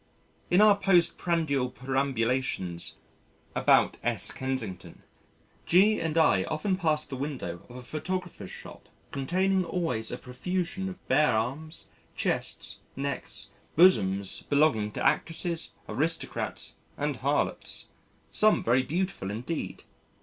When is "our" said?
0.61-0.75